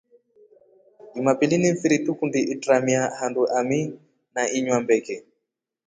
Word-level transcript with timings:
Jumapili 1.15 1.57
ni 1.57 1.71
mfiri 1.73 1.99
tukundi 1.99 2.39
itramia 2.41 3.09
handu 3.09 3.47
ami 3.49 3.99
na 4.35 4.41
inya 4.51 4.79
mbeke. 4.79 5.25